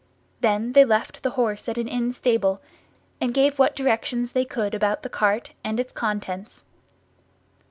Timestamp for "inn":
1.87-2.11